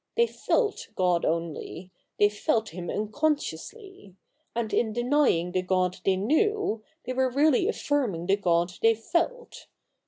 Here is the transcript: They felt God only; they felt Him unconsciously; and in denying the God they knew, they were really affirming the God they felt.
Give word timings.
They 0.17 0.25
felt 0.25 0.87
God 0.95 1.25
only; 1.25 1.91
they 2.17 2.27
felt 2.27 2.69
Him 2.69 2.89
unconsciously; 2.89 4.15
and 4.55 4.73
in 4.73 4.93
denying 4.93 5.51
the 5.51 5.61
God 5.61 5.97
they 6.03 6.15
knew, 6.15 6.83
they 7.05 7.13
were 7.13 7.29
really 7.29 7.67
affirming 7.69 8.25
the 8.25 8.35
God 8.37 8.71
they 8.81 8.95
felt. 8.95 9.67